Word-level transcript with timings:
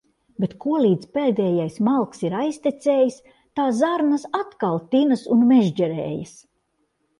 Bet 0.43 0.53
kolīdz 0.63 1.09
pēdējais 1.17 1.75
malks 1.87 2.23
ir 2.29 2.37
aiztecējis, 2.39 3.19
tā 3.61 3.67
zarnas 3.83 4.27
atkal 4.41 4.83
tinas 4.97 5.25
un 5.37 5.47
mežģerējas. 5.55 6.37